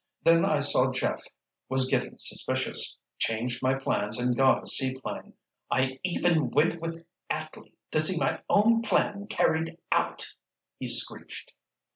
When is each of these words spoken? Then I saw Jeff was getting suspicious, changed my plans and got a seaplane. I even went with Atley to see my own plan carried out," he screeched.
Then 0.23 0.43
I 0.45 0.61
saw 0.61 0.91
Jeff 0.91 1.21
was 1.69 1.85
getting 1.87 2.17
suspicious, 2.17 2.97
changed 3.19 3.61
my 3.61 3.75
plans 3.75 4.17
and 4.19 4.35
got 4.35 4.63
a 4.63 4.65
seaplane. 4.65 5.33
I 5.69 5.99
even 6.03 6.49
went 6.49 6.81
with 6.81 7.05
Atley 7.29 7.73
to 7.91 7.99
see 7.99 8.17
my 8.17 8.41
own 8.49 8.81
plan 8.81 9.27
carried 9.27 9.77
out," 9.91 10.25
he 10.79 10.87
screeched. 10.87 11.53